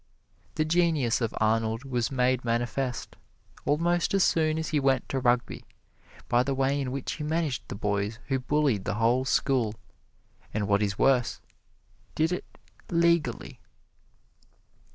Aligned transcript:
The 0.55 0.65
genius 0.65 1.21
of 1.21 1.31
Arnold 1.39 1.83
was 1.85 2.11
made 2.11 2.43
manifest, 2.43 3.17
almost 3.65 4.15
as 4.15 4.23
soon 4.23 4.57
as 4.57 4.69
he 4.69 4.79
went 4.79 5.07
to 5.09 5.19
Rugby, 5.19 5.63
by 6.27 6.41
the 6.41 6.55
way 6.55 6.81
in 6.81 6.91
which 6.91 7.11
he 7.11 7.23
managed 7.23 7.67
the 7.67 7.75
boys 7.75 8.17
who 8.25 8.39
bullied 8.39 8.85
the 8.85 8.95
whole 8.95 9.25
school, 9.25 9.75
and 10.55 10.67
what 10.67 10.81
is 10.81 10.97
worse, 10.97 11.39
did 12.15 12.31
it 12.31 12.57
legally. 12.89 13.59